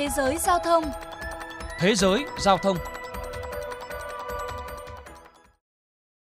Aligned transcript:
Thế 0.00 0.08
giới 0.08 0.38
giao 0.38 0.58
thông 0.58 0.84
Thế 1.78 1.94
giới 1.94 2.24
giao 2.38 2.58
thông 2.58 2.76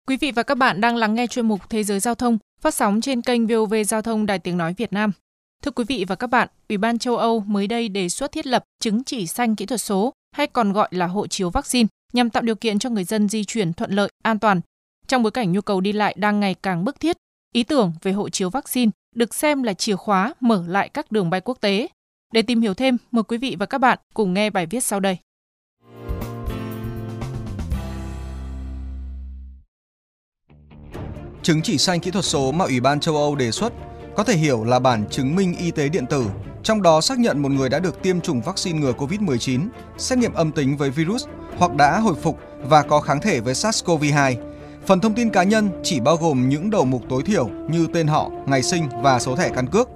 Quý 0.07 0.17
vị 0.17 0.31
và 0.31 0.43
các 0.43 0.55
bạn 0.55 0.81
đang 0.81 0.95
lắng 0.95 1.15
nghe 1.15 1.27
chuyên 1.27 1.47
mục 1.47 1.69
Thế 1.69 1.83
giới 1.83 1.99
giao 1.99 2.15
thông 2.15 2.37
phát 2.61 2.73
sóng 2.73 3.01
trên 3.01 3.21
kênh 3.21 3.47
VOV 3.47 3.73
Giao 3.87 4.01
thông 4.01 4.25
Đài 4.25 4.39
Tiếng 4.39 4.57
Nói 4.57 4.73
Việt 4.77 4.93
Nam. 4.93 5.11
Thưa 5.63 5.71
quý 5.71 5.83
vị 5.87 6.05
và 6.07 6.15
các 6.15 6.27
bạn, 6.27 6.47
Ủy 6.69 6.77
ban 6.77 6.99
châu 6.99 7.17
Âu 7.17 7.39
mới 7.39 7.67
đây 7.67 7.89
đề 7.89 8.09
xuất 8.09 8.31
thiết 8.31 8.47
lập 8.47 8.63
chứng 8.79 9.03
chỉ 9.03 9.27
xanh 9.27 9.55
kỹ 9.55 9.65
thuật 9.65 9.81
số 9.81 10.13
hay 10.35 10.47
còn 10.47 10.73
gọi 10.73 10.87
là 10.91 11.07
hộ 11.07 11.27
chiếu 11.27 11.49
vaccine 11.49 11.87
nhằm 12.13 12.29
tạo 12.29 12.43
điều 12.43 12.55
kiện 12.55 12.79
cho 12.79 12.89
người 12.89 13.03
dân 13.03 13.29
di 13.29 13.43
chuyển 13.43 13.73
thuận 13.73 13.91
lợi, 13.91 14.09
an 14.23 14.39
toàn. 14.39 14.61
Trong 15.07 15.23
bối 15.23 15.31
cảnh 15.31 15.51
nhu 15.51 15.61
cầu 15.61 15.81
đi 15.81 15.91
lại 15.91 16.15
đang 16.17 16.39
ngày 16.39 16.55
càng 16.63 16.83
bức 16.83 16.99
thiết, 16.99 17.17
ý 17.53 17.63
tưởng 17.63 17.93
về 18.01 18.11
hộ 18.11 18.29
chiếu 18.29 18.49
vaccine 18.49 18.91
được 19.15 19.33
xem 19.33 19.63
là 19.63 19.73
chìa 19.73 19.95
khóa 19.95 20.33
mở 20.39 20.63
lại 20.67 20.89
các 20.89 21.11
đường 21.11 21.29
bay 21.29 21.41
quốc 21.41 21.57
tế. 21.61 21.87
Để 22.31 22.41
tìm 22.41 22.61
hiểu 22.61 22.73
thêm, 22.73 22.97
mời 23.11 23.23
quý 23.23 23.37
vị 23.37 23.55
và 23.59 23.65
các 23.65 23.77
bạn 23.77 23.99
cùng 24.13 24.33
nghe 24.33 24.49
bài 24.49 24.65
viết 24.65 24.83
sau 24.83 24.99
đây. 24.99 25.17
Chứng 31.43 31.61
chỉ 31.61 31.77
xanh 31.77 31.99
kỹ 31.99 32.11
thuật 32.11 32.25
số 32.25 32.51
mà 32.51 32.65
Ủy 32.65 32.79
ban 32.79 32.99
châu 32.99 33.17
Âu 33.17 33.35
đề 33.35 33.51
xuất 33.51 33.73
có 34.15 34.23
thể 34.23 34.35
hiểu 34.35 34.63
là 34.63 34.79
bản 34.79 35.05
chứng 35.09 35.35
minh 35.35 35.55
y 35.59 35.71
tế 35.71 35.89
điện 35.89 36.05
tử, 36.09 36.25
trong 36.63 36.81
đó 36.81 37.01
xác 37.01 37.19
nhận 37.19 37.41
một 37.41 37.51
người 37.51 37.69
đã 37.69 37.79
được 37.79 38.01
tiêm 38.03 38.21
chủng 38.21 38.41
vaccine 38.41 38.79
ngừa 38.79 38.93
COVID-19, 38.93 39.67
xét 39.97 40.19
nghiệm 40.19 40.33
âm 40.33 40.51
tính 40.51 40.77
với 40.77 40.89
virus 40.89 41.25
hoặc 41.57 41.75
đã 41.75 41.99
hồi 41.99 42.15
phục 42.21 42.39
và 42.63 42.81
có 42.81 42.99
kháng 43.01 43.21
thể 43.21 43.39
với 43.39 43.53
SARS-CoV-2. 43.53 44.35
Phần 44.85 44.99
thông 44.99 45.13
tin 45.13 45.29
cá 45.29 45.43
nhân 45.43 45.69
chỉ 45.83 45.99
bao 45.99 46.17
gồm 46.17 46.49
những 46.49 46.69
đầu 46.69 46.85
mục 46.85 47.03
tối 47.09 47.23
thiểu 47.25 47.49
như 47.69 47.87
tên 47.93 48.07
họ, 48.07 48.29
ngày 48.45 48.63
sinh 48.63 48.87
và 49.01 49.19
số 49.19 49.35
thẻ 49.35 49.49
căn 49.49 49.67
cước. 49.67 49.89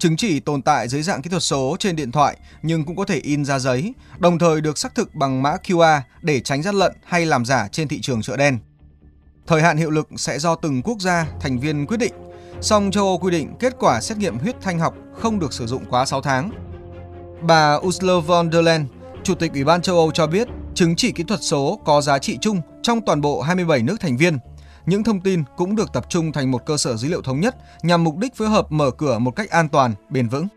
Chứng 0.00 0.16
chỉ 0.16 0.40
tồn 0.40 0.62
tại 0.62 0.88
dưới 0.88 1.02
dạng 1.02 1.22
kỹ 1.22 1.30
thuật 1.30 1.42
số 1.42 1.76
trên 1.78 1.96
điện 1.96 2.12
thoại 2.12 2.36
nhưng 2.62 2.84
cũng 2.84 2.96
có 2.96 3.04
thể 3.04 3.20
in 3.22 3.44
ra 3.44 3.58
giấy, 3.58 3.92
đồng 4.18 4.38
thời 4.38 4.60
được 4.60 4.78
xác 4.78 4.94
thực 4.94 5.14
bằng 5.14 5.42
mã 5.42 5.56
QR 5.64 6.00
để 6.22 6.40
tránh 6.40 6.62
gian 6.62 6.74
lận 6.74 6.92
hay 7.04 7.26
làm 7.26 7.44
giả 7.44 7.68
trên 7.72 7.88
thị 7.88 8.00
trường 8.00 8.22
chợ 8.22 8.36
đen. 8.36 8.58
Thời 9.46 9.62
hạn 9.62 9.76
hiệu 9.76 9.90
lực 9.90 10.08
sẽ 10.16 10.38
do 10.38 10.54
từng 10.54 10.82
quốc 10.82 11.00
gia 11.00 11.26
thành 11.40 11.58
viên 11.58 11.86
quyết 11.86 11.96
định, 11.96 12.12
song 12.60 12.90
châu 12.90 13.04
Âu 13.04 13.18
quy 13.18 13.30
định 13.30 13.54
kết 13.58 13.76
quả 13.78 14.00
xét 14.00 14.18
nghiệm 14.18 14.38
huyết 14.38 14.56
thanh 14.60 14.78
học 14.78 14.94
không 15.14 15.38
được 15.38 15.52
sử 15.52 15.66
dụng 15.66 15.84
quá 15.90 16.06
6 16.06 16.22
tháng. 16.22 16.50
Bà 17.42 17.74
Ursula 17.74 18.20
von 18.26 18.52
der 18.52 18.64
Leyen, 18.64 18.86
Chủ 19.24 19.34
tịch 19.34 19.52
Ủy 19.52 19.64
ban 19.64 19.82
châu 19.82 19.96
Âu 19.96 20.10
cho 20.10 20.26
biết 20.26 20.48
chứng 20.74 20.96
chỉ 20.96 21.12
kỹ 21.12 21.24
thuật 21.24 21.40
số 21.42 21.80
có 21.84 22.00
giá 22.00 22.18
trị 22.18 22.38
chung 22.40 22.60
trong 22.82 23.00
toàn 23.00 23.20
bộ 23.20 23.40
27 23.42 23.82
nước 23.82 24.00
thành 24.00 24.16
viên. 24.16 24.38
Những 24.86 25.04
thông 25.04 25.20
tin 25.20 25.42
cũng 25.56 25.76
được 25.76 25.92
tập 25.92 26.06
trung 26.08 26.32
thành 26.32 26.50
một 26.50 26.66
cơ 26.66 26.76
sở 26.76 26.96
dữ 26.96 27.08
liệu 27.08 27.22
thống 27.22 27.40
nhất 27.40 27.56
nhằm 27.82 28.04
mục 28.04 28.16
đích 28.16 28.34
phối 28.34 28.48
hợp 28.48 28.72
mở 28.72 28.90
cửa 28.90 29.18
một 29.18 29.36
cách 29.36 29.50
an 29.50 29.68
toàn, 29.68 29.94
bền 30.10 30.28
vững. 30.28 30.48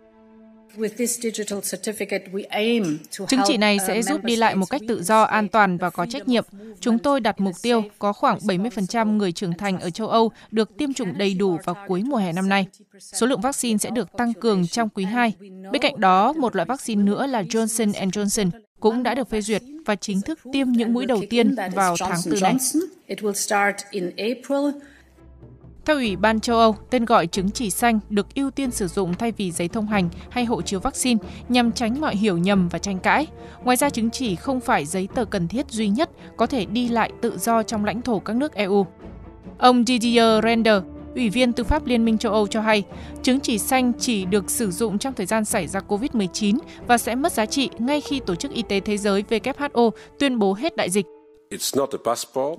Chứng 3.28 3.42
chỉ 3.48 3.58
này 3.58 3.78
sẽ 3.88 4.02
giúp 4.02 4.24
đi 4.24 4.36
lại 4.36 4.56
một 4.56 4.66
cách 4.70 4.82
tự 4.88 5.04
do, 5.04 5.22
an 5.22 5.48
toàn 5.48 5.78
và 5.78 5.90
có 5.90 6.06
trách 6.06 6.28
nhiệm. 6.28 6.46
Chúng 6.80 7.00
tôi 7.00 7.20
đặt 7.20 7.40
mục 7.40 7.56
tiêu 7.62 7.84
có 8.00 8.14
khoảng 8.14 8.38
70% 8.38 9.18
người 9.18 9.32
trưởng 9.32 9.58
thành 9.58 9.80
ở 9.80 9.90
châu 9.90 10.08
Âu 10.08 10.32
được 10.52 10.78
tiêm 10.78 10.94
chủng 10.94 11.18
đầy 11.18 11.34
đủ 11.34 11.58
vào 11.64 11.76
cuối 11.88 12.04
mùa 12.04 12.18
hè 12.18 12.34
năm 12.34 12.50
nay. 12.50 12.68
Số 13.00 13.28
lượng 13.28 13.42
vaccine 13.42 13.78
sẽ 13.78 13.90
được 13.90 14.08
tăng 14.18 14.34
cường 14.34 14.68
trong 14.68 14.90
quý 14.90 15.04
2. 15.04 15.34
Bên 15.72 15.82
cạnh 15.82 16.00
đó, 16.00 16.34
một 16.34 16.56
loại 16.56 16.66
vaccine 16.66 17.04
nữa 17.04 17.28
là 17.28 17.42
Johnson 17.42 17.92
Johnson 17.92 18.50
cũng 18.84 19.04
đã 19.04 19.16
được 19.16 19.30
phê 19.30 19.42
duyệt 19.42 19.62
và 19.86 19.96
chính 19.96 20.22
thức 20.22 20.40
tiêm 20.54 20.72
những 20.72 20.94
mũi 20.94 21.06
đầu 21.06 21.24
tiên 21.30 21.56
vào 21.76 21.96
tháng 22.00 22.20
4 22.32 22.42
này. 22.42 22.56
Theo 25.86 25.96
Ủy 25.96 26.16
ban 26.16 26.40
châu 26.40 26.58
Âu, 26.58 26.76
tên 26.90 27.06
gọi 27.06 27.28
chứng 27.28 27.52
chỉ 27.52 27.70
xanh 27.70 28.00
được 28.10 28.36
ưu 28.36 28.52
tiên 28.52 28.72
sử 28.72 28.88
dụng 28.88 29.14
thay 29.14 29.32
vì 29.32 29.52
giấy 29.52 29.68
thông 29.68 29.88
hành 29.88 30.10
hay 30.30 30.46
hộ 30.46 30.62
chiếu 30.62 30.80
vaccine 30.80 31.20
nhằm 31.50 31.72
tránh 31.72 32.02
mọi 32.02 32.16
hiểu 32.16 32.38
nhầm 32.38 32.70
và 32.70 32.80
tranh 32.80 33.00
cãi. 33.00 33.28
Ngoài 33.64 33.78
ra, 33.78 33.90
chứng 33.90 34.10
chỉ 34.10 34.36
không 34.36 34.60
phải 34.60 34.86
giấy 34.86 35.08
tờ 35.16 35.26
cần 35.26 35.48
thiết 35.48 35.70
duy 35.70 35.88
nhất 35.88 36.10
có 36.38 36.46
thể 36.46 36.66
đi 36.66 36.88
lại 36.88 37.12
tự 37.22 37.38
do 37.38 37.64
trong 37.64 37.86
lãnh 37.86 38.02
thổ 38.02 38.20
các 38.20 38.36
nước 38.36 38.54
EU. 38.54 38.86
Ông 39.58 39.84
Didier 39.88 40.44
Render, 40.44 40.84
Ủy 41.16 41.30
viên 41.30 41.54
Tư 41.54 41.64
pháp 41.64 41.86
Liên 41.86 42.06
minh 42.06 42.18
châu 42.18 42.32
Âu 42.32 42.48
cho 42.48 42.62
hay, 42.62 42.84
chứng 43.24 43.40
chỉ 43.40 43.58
xanh 43.58 43.92
chỉ 44.00 44.26
được 44.26 44.52
sử 44.52 44.72
dụng 44.72 45.00
trong 45.00 45.14
thời 45.14 45.26
gian 45.26 45.46
xảy 45.46 45.68
ra 45.68 45.80
COVID-19 45.88 46.58
và 46.88 46.98
sẽ 46.98 47.16
mất 47.16 47.34
giá 47.34 47.46
trị 47.46 47.70
ngay 47.80 48.02
khi 48.02 48.22
Tổ 48.26 48.36
chức 48.36 48.52
Y 48.52 48.64
tế 48.70 48.80
Thế 48.80 48.98
giới 48.98 49.24
WHO 49.30 49.92
tuyên 50.20 50.40
bố 50.40 50.54
hết 50.54 50.76
đại 50.76 50.90
dịch. 50.90 51.06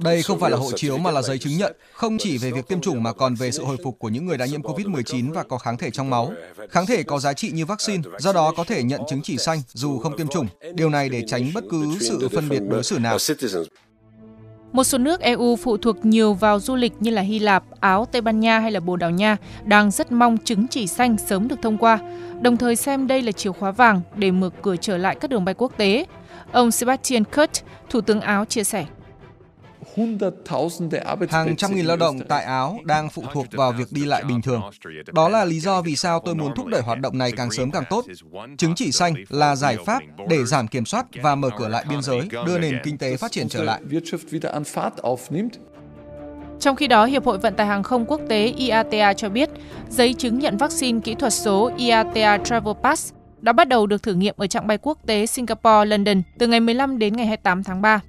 Đây 0.00 0.22
không 0.22 0.40
phải 0.40 0.50
là 0.50 0.56
hộ 0.56 0.72
chiếu 0.72 0.98
mà 0.98 1.10
là 1.10 1.22
giấy 1.22 1.38
chứng 1.38 1.58
nhận, 1.58 1.76
không 1.92 2.18
chỉ 2.18 2.38
về 2.38 2.50
việc 2.50 2.68
tiêm 2.68 2.80
chủng 2.80 3.02
mà 3.02 3.12
còn 3.12 3.34
về 3.34 3.50
sự 3.50 3.64
hồi 3.64 3.76
phục 3.84 3.98
của 3.98 4.08
những 4.08 4.26
người 4.26 4.38
đã 4.38 4.46
nhiễm 4.46 4.62
COVID-19 4.62 5.32
và 5.32 5.42
có 5.42 5.58
kháng 5.58 5.76
thể 5.76 5.90
trong 5.90 6.10
máu. 6.10 6.32
Kháng 6.70 6.86
thể 6.86 7.02
có 7.02 7.18
giá 7.18 7.32
trị 7.32 7.50
như 7.50 7.66
vaccine, 7.66 8.02
do 8.18 8.32
đó 8.32 8.52
có 8.56 8.64
thể 8.64 8.82
nhận 8.82 9.00
chứng 9.08 9.20
chỉ 9.22 9.36
xanh 9.36 9.62
dù 9.72 9.98
không 9.98 10.16
tiêm 10.16 10.28
chủng. 10.28 10.46
Điều 10.74 10.90
này 10.90 11.08
để 11.08 11.22
tránh 11.26 11.50
bất 11.54 11.64
cứ 11.70 11.96
sự 12.00 12.28
phân 12.32 12.48
biệt 12.48 12.62
đối 12.68 12.84
xử 12.84 12.98
nào. 12.98 13.18
Một 14.74 14.84
số 14.84 14.98
nước 14.98 15.20
EU 15.20 15.56
phụ 15.56 15.76
thuộc 15.76 16.04
nhiều 16.04 16.34
vào 16.34 16.60
du 16.60 16.76
lịch 16.76 16.92
như 17.00 17.10
là 17.10 17.22
Hy 17.22 17.38
Lạp, 17.38 17.64
Áo, 17.80 18.06
Tây 18.12 18.22
Ban 18.22 18.40
Nha 18.40 18.58
hay 18.58 18.70
là 18.70 18.80
Bồ 18.80 18.96
Đào 18.96 19.10
Nha 19.10 19.36
đang 19.64 19.90
rất 19.90 20.12
mong 20.12 20.36
chứng 20.36 20.68
chỉ 20.68 20.86
xanh 20.86 21.16
sớm 21.18 21.48
được 21.48 21.56
thông 21.62 21.78
qua, 21.78 21.98
đồng 22.40 22.56
thời 22.56 22.76
xem 22.76 23.06
đây 23.06 23.22
là 23.22 23.32
chìa 23.32 23.52
khóa 23.52 23.70
vàng 23.70 24.00
để 24.16 24.30
mở 24.30 24.50
cửa 24.62 24.76
trở 24.76 24.96
lại 24.96 25.16
các 25.20 25.30
đường 25.30 25.44
bay 25.44 25.54
quốc 25.54 25.72
tế. 25.76 26.06
Ông 26.52 26.70
Sebastian 26.70 27.22
Kurz, 27.32 27.62
Thủ 27.90 28.00
tướng 28.00 28.20
Áo 28.20 28.44
chia 28.44 28.64
sẻ. 28.64 28.84
Hàng 31.30 31.56
trăm 31.56 31.74
nghìn 31.74 31.86
lao 31.86 31.96
động 31.96 32.18
tại 32.28 32.44
Áo 32.44 32.78
đang 32.84 33.10
phụ 33.10 33.22
thuộc 33.32 33.46
vào 33.52 33.72
việc 33.72 33.88
đi 33.90 34.04
lại 34.04 34.24
bình 34.24 34.42
thường. 34.42 34.62
Đó 35.12 35.28
là 35.28 35.44
lý 35.44 35.60
do 35.60 35.82
vì 35.82 35.96
sao 35.96 36.20
tôi 36.24 36.34
muốn 36.34 36.54
thúc 36.54 36.66
đẩy 36.66 36.82
hoạt 36.82 37.00
động 37.00 37.18
này 37.18 37.32
càng 37.32 37.50
sớm 37.50 37.70
càng 37.70 37.84
tốt. 37.90 38.04
Chứng 38.58 38.74
chỉ 38.74 38.92
xanh 38.92 39.14
là 39.28 39.56
giải 39.56 39.76
pháp 39.86 40.02
để 40.28 40.44
giảm 40.44 40.68
kiểm 40.68 40.84
soát 40.84 41.06
và 41.22 41.34
mở 41.34 41.50
cửa 41.58 41.68
lại 41.68 41.84
biên 41.88 42.02
giới, 42.02 42.28
đưa 42.46 42.58
nền 42.58 42.78
kinh 42.84 42.98
tế 42.98 43.16
phát 43.16 43.32
triển 43.32 43.48
trở 43.48 43.62
lại. 43.62 43.80
Trong 46.60 46.76
khi 46.76 46.86
đó, 46.86 47.04
Hiệp 47.04 47.24
hội 47.24 47.38
Vận 47.38 47.54
tải 47.54 47.66
Hàng 47.66 47.82
không 47.82 48.04
Quốc 48.06 48.20
tế 48.28 48.46
IATA 48.46 49.12
cho 49.12 49.28
biết, 49.28 49.50
giấy 49.88 50.14
chứng 50.14 50.38
nhận 50.38 50.56
vaccine 50.56 51.00
kỹ 51.04 51.14
thuật 51.14 51.32
số 51.32 51.70
IATA 51.76 52.38
Travel 52.38 52.74
Pass 52.82 53.12
đã 53.40 53.52
bắt 53.52 53.68
đầu 53.68 53.86
được 53.86 54.02
thử 54.02 54.14
nghiệm 54.14 54.34
ở 54.38 54.46
trạng 54.46 54.66
bay 54.66 54.78
quốc 54.82 54.98
tế 55.06 55.24
Singapore-London 55.24 56.22
từ 56.38 56.46
ngày 56.46 56.60
15 56.60 56.98
đến 56.98 57.16
ngày 57.16 57.26
28 57.26 57.62
tháng 57.62 57.82
3. 57.82 58.00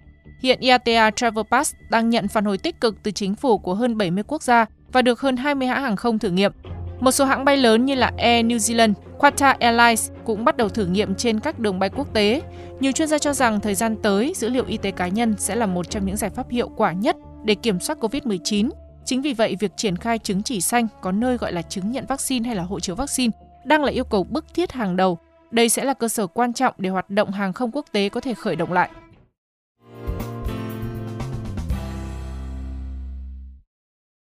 Hiện 0.46 0.60
IATA 0.60 1.12
Travel 1.12 1.46
Pass 1.52 1.74
đang 1.90 2.10
nhận 2.10 2.28
phản 2.28 2.46
hồi 2.46 2.58
tích 2.58 2.82
cực 2.82 3.04
từ 3.04 3.12
chính 3.12 3.36
phủ 3.36 3.58
của 3.58 3.74
hơn 3.74 3.98
70 3.98 4.24
quốc 4.28 4.44
gia 4.44 4.66
và 4.92 5.02
được 5.02 5.22
hơn 5.22 5.38
20 5.38 5.68
hãng 5.68 5.84
hàng 5.84 5.96
không 5.96 6.20
thử 6.20 6.30
nghiệm. 6.30 6.52
Một 7.00 7.12
số 7.12 7.26
hãng 7.26 7.46
bay 7.46 7.58
lớn 7.58 7.86
như 7.86 7.96
là 7.96 8.12
Air 8.18 8.46
New 8.46 8.58
Zealand, 8.58 8.94
Qatar 9.20 9.56
Airlines 9.60 10.12
cũng 10.26 10.46
bắt 10.46 10.58
đầu 10.58 10.70
thử 10.70 10.86
nghiệm 10.86 11.16
trên 11.16 11.40
các 11.40 11.60
đường 11.60 11.80
bay 11.80 11.90
quốc 11.90 12.14
tế. 12.14 12.42
Nhiều 12.80 12.92
chuyên 12.92 13.08
gia 13.08 13.18
cho 13.18 13.34
rằng 13.34 13.60
thời 13.60 13.76
gian 13.76 13.96
tới, 14.02 14.34
dữ 14.36 14.50
liệu 14.50 14.66
y 14.68 14.78
tế 14.78 14.92
cá 14.92 15.08
nhân 15.08 15.36
sẽ 15.38 15.56
là 15.56 15.66
một 15.66 15.90
trong 15.90 16.06
những 16.06 16.18
giải 16.18 16.30
pháp 16.30 16.50
hiệu 16.50 16.70
quả 16.78 16.94
nhất 16.94 17.16
để 17.44 17.56
kiểm 17.56 17.80
soát 17.80 18.00
COVID-19. 18.00 18.70
Chính 19.06 19.22
vì 19.22 19.34
vậy, 19.34 19.56
việc 19.60 19.72
triển 19.78 19.98
khai 19.98 20.20
chứng 20.20 20.44
chỉ 20.44 20.62
xanh 20.62 20.88
có 21.02 21.12
nơi 21.12 21.38
gọi 21.38 21.54
là 21.54 21.62
chứng 21.62 21.92
nhận 21.92 22.06
vaccine 22.06 22.48
hay 22.48 22.56
là 22.56 22.64
hộ 22.64 22.80
chiếu 22.80 22.96
vaccine 22.96 23.32
đang 23.64 23.84
là 23.84 23.92
yêu 23.92 24.04
cầu 24.04 24.24
bức 24.24 24.46
thiết 24.54 24.72
hàng 24.72 24.96
đầu. 24.96 25.18
Đây 25.52 25.70
sẽ 25.70 25.84
là 25.84 25.94
cơ 25.94 26.08
sở 26.08 26.28
quan 26.28 26.54
trọng 26.54 26.74
để 26.78 26.90
hoạt 26.90 27.10
động 27.10 27.32
hàng 27.32 27.54
không 27.54 27.72
quốc 27.72 27.86
tế 27.92 28.10
có 28.10 28.22
thể 28.22 28.34
khởi 28.34 28.56
động 28.56 28.74
lại. 28.74 28.90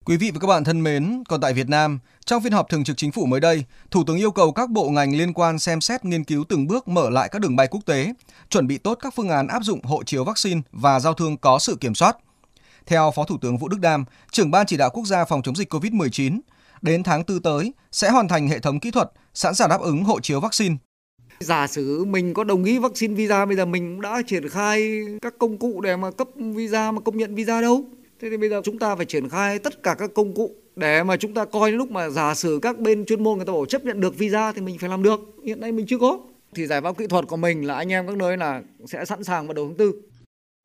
Quý 0.08 0.16
vị 0.16 0.30
và 0.30 0.40
các 0.40 0.46
bạn 0.46 0.64
thân 0.64 0.82
mến, 0.82 1.22
còn 1.28 1.40
tại 1.40 1.52
Việt 1.52 1.68
Nam, 1.68 1.98
trong 2.24 2.42
phiên 2.42 2.52
họp 2.52 2.68
thường 2.68 2.84
trực 2.84 2.96
chính 2.96 3.12
phủ 3.12 3.26
mới 3.26 3.40
đây, 3.40 3.64
Thủ 3.90 4.04
tướng 4.06 4.16
yêu 4.16 4.30
cầu 4.30 4.52
các 4.52 4.70
bộ 4.70 4.90
ngành 4.90 5.16
liên 5.16 5.32
quan 5.32 5.58
xem 5.58 5.80
xét 5.80 6.04
nghiên 6.04 6.24
cứu 6.24 6.44
từng 6.48 6.66
bước 6.66 6.88
mở 6.88 7.10
lại 7.10 7.28
các 7.28 7.38
đường 7.38 7.56
bay 7.56 7.68
quốc 7.70 7.80
tế, 7.86 8.12
chuẩn 8.50 8.66
bị 8.66 8.78
tốt 8.78 8.98
các 9.00 9.14
phương 9.16 9.28
án 9.28 9.48
áp 9.48 9.62
dụng 9.62 9.84
hộ 9.84 10.02
chiếu 10.02 10.24
vaccine 10.24 10.60
và 10.72 11.00
giao 11.00 11.14
thương 11.14 11.36
có 11.36 11.58
sự 11.58 11.76
kiểm 11.80 11.94
soát. 11.94 12.16
Theo 12.86 13.12
Phó 13.16 13.24
Thủ 13.24 13.38
tướng 13.40 13.58
Vũ 13.58 13.68
Đức 13.68 13.80
Đam, 13.80 14.04
trưởng 14.30 14.50
ban 14.50 14.66
chỉ 14.66 14.76
đạo 14.76 14.90
quốc 14.90 15.06
gia 15.06 15.24
phòng 15.24 15.42
chống 15.42 15.56
dịch 15.56 15.74
COVID-19, 15.74 16.40
đến 16.82 17.02
tháng 17.02 17.22
4 17.28 17.42
tới 17.42 17.72
sẽ 17.92 18.10
hoàn 18.10 18.28
thành 18.28 18.48
hệ 18.48 18.58
thống 18.58 18.80
kỹ 18.80 18.90
thuật 18.90 19.10
sẵn 19.34 19.54
sàng 19.54 19.68
đáp 19.68 19.80
ứng 19.80 20.04
hộ 20.04 20.20
chiếu 20.20 20.40
vaccine. 20.40 20.76
Giả 21.40 21.66
sử 21.66 22.04
mình 22.04 22.34
có 22.34 22.44
đồng 22.44 22.64
ý 22.64 22.78
vaccine 22.78 23.14
visa 23.14 23.46
bây 23.46 23.56
giờ 23.56 23.64
mình 23.64 23.94
cũng 23.94 24.00
đã 24.00 24.22
triển 24.26 24.48
khai 24.48 25.00
các 25.22 25.34
công 25.38 25.58
cụ 25.58 25.80
để 25.80 25.96
mà 25.96 26.10
cấp 26.10 26.28
visa 26.36 26.92
mà 26.92 27.00
công 27.00 27.16
nhận 27.16 27.34
visa 27.34 27.60
đâu. 27.60 27.84
Thế 28.20 28.30
thì 28.30 28.36
bây 28.36 28.48
giờ 28.48 28.60
chúng 28.64 28.78
ta 28.78 28.96
phải 28.96 29.06
triển 29.06 29.28
khai 29.28 29.58
tất 29.58 29.82
cả 29.82 29.94
các 29.94 30.10
công 30.14 30.34
cụ 30.34 30.50
để 30.76 31.02
mà 31.02 31.16
chúng 31.16 31.34
ta 31.34 31.44
coi 31.44 31.72
lúc 31.72 31.90
mà 31.90 32.08
giả 32.08 32.34
sử 32.34 32.58
các 32.62 32.78
bên 32.78 33.04
chuyên 33.06 33.22
môn 33.22 33.36
người 33.36 33.46
ta 33.46 33.52
bảo 33.52 33.66
chấp 33.66 33.84
nhận 33.84 34.00
được 34.00 34.18
visa 34.18 34.52
thì 34.52 34.60
mình 34.60 34.78
phải 34.78 34.90
làm 34.90 35.02
được. 35.02 35.20
Hiện 35.44 35.60
nay 35.60 35.72
mình 35.72 35.86
chưa 35.88 35.98
có. 35.98 36.18
Thì 36.54 36.66
giải 36.66 36.80
pháp 36.80 36.98
kỹ 36.98 37.06
thuật 37.06 37.26
của 37.28 37.36
mình 37.36 37.66
là 37.66 37.74
anh 37.74 37.92
em 37.92 38.06
các 38.06 38.16
nơi 38.16 38.36
là 38.36 38.62
sẽ 38.86 39.04
sẵn 39.04 39.24
sàng 39.24 39.46
vào 39.46 39.54
đầu 39.54 39.66
tháng 39.68 39.76
tư. 39.76 39.92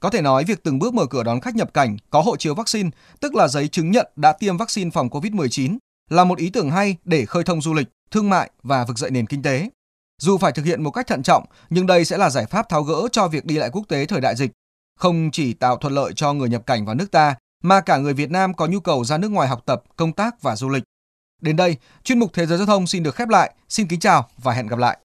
Có 0.02 0.10
thể 0.10 0.22
nói 0.22 0.44
việc 0.44 0.64
từng 0.64 0.80
bước 0.80 0.94
mở 0.94 1.06
cửa 1.06 1.24
đón 1.24 1.42
khách 1.42 1.56
nhập 1.56 1.74
cảnh 1.74 1.98
có 2.10 2.22
hộ 2.22 2.38
chiếu 2.38 2.56
vaccine, 2.56 2.90
tức 3.20 3.36
là 3.36 3.48
giấy 3.48 3.68
chứng 3.68 3.92
nhận 3.92 4.08
đã 4.16 4.34
tiêm 4.34 4.58
vaccine 4.58 4.92
phòng 4.92 5.10
COVID-19, 5.10 5.78
là 6.10 6.24
một 6.24 6.38
ý 6.38 6.50
tưởng 6.50 6.72
hay 6.72 6.98
để 7.06 7.26
khơi 7.26 7.44
thông 7.44 7.62
du 7.62 7.74
lịch, 7.74 7.88
thương 8.12 8.30
mại 8.30 8.52
và 8.64 8.86
vực 8.86 8.98
dậy 8.98 9.12
nền 9.12 9.28
kinh 9.28 9.44
tế. 9.44 9.70
Dù 10.22 10.38
phải 10.38 10.52
thực 10.52 10.66
hiện 10.66 10.84
một 10.84 10.92
cách 10.92 11.08
thận 11.08 11.24
trọng, 11.24 11.46
nhưng 11.70 11.88
đây 11.88 12.06
sẽ 12.06 12.18
là 12.18 12.30
giải 12.30 12.46
pháp 12.46 12.70
tháo 12.70 12.84
gỡ 12.84 13.08
cho 13.12 13.28
việc 13.28 13.46
đi 13.46 13.58
lại 13.58 13.70
quốc 13.74 13.84
tế 13.88 14.06
thời 14.06 14.22
đại 14.22 14.36
dịch, 14.36 14.52
không 15.00 15.30
chỉ 15.32 15.54
tạo 15.54 15.78
thuận 15.78 15.94
lợi 15.94 16.14
cho 16.16 16.34
người 16.34 16.50
nhập 16.50 16.66
cảnh 16.66 16.86
vào 16.86 16.96
nước 16.96 17.12
ta 17.12 17.36
mà 17.64 17.82
cả 17.82 17.98
người 17.98 18.14
Việt 18.14 18.32
Nam 18.32 18.54
có 18.54 18.66
nhu 18.66 18.80
cầu 18.80 19.06
ra 19.06 19.18
nước 19.18 19.32
ngoài 19.32 19.48
học 19.48 19.62
tập, 19.66 19.84
công 19.96 20.14
tác 20.14 20.42
và 20.42 20.56
du 20.56 20.70
lịch. 20.70 20.84
Đến 21.42 21.56
đây, 21.56 21.78
chuyên 22.04 22.20
mục 22.20 22.34
Thế 22.34 22.46
giới 22.46 22.58
giao 22.58 22.68
thông 22.68 22.88
xin 22.88 23.04
được 23.04 23.16
khép 23.16 23.30
lại. 23.30 23.54
Xin 23.70 23.88
kính 23.88 24.00
chào 24.00 24.30
và 24.38 24.54
hẹn 24.54 24.68
gặp 24.68 24.80
lại. 24.80 24.98